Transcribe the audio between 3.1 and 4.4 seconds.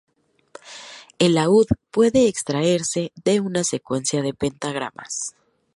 de una secuencia de